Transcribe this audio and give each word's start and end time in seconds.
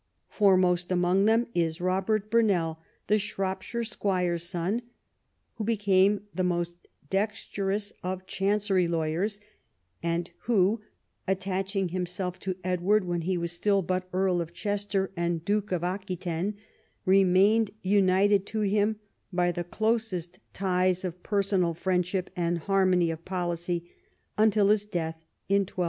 Foremost 0.29 0.91
amongst 0.91 1.27
them 1.27 1.45
is 1.53 1.77
Eobert 1.77 2.31
Burnell, 2.31 2.79
the 3.05 3.19
Shropshire 3.19 3.83
squire's 3.83 4.41
son, 4.41 4.81
who 5.53 5.63
became 5.63 6.23
the 6.33 6.43
most 6.43 6.87
dexterous 7.11 7.93
of 8.01 8.25
Chancery 8.25 8.87
lawyers, 8.87 9.39
and 10.01 10.31
Avho, 10.47 10.79
attaching 11.27 11.89
himself 11.89 12.39
to 12.39 12.55
Edward 12.63 13.03
when 13.05 13.21
he 13.21 13.37
was 13.37 13.51
still 13.51 13.83
but 13.83 14.09
Earl 14.11 14.41
of 14.41 14.53
Chester 14.53 15.11
and 15.15 15.45
Duke 15.45 15.71
of 15.71 15.83
Aquitaine, 15.83 16.55
remained 17.05 17.69
united 17.83 18.47
to 18.47 18.61
him 18.61 18.95
by 19.31 19.51
the 19.51 19.63
closest 19.63 20.39
ties 20.51 21.05
of 21.05 21.21
personal 21.21 21.75
friendship 21.75 22.31
and 22.35 22.57
harmony 22.57 23.11
of 23.11 23.23
policy 23.23 23.87
until 24.35 24.69
his 24.69 24.83
death 24.83 25.23
in 25.47 25.57
1292. 25.59 25.75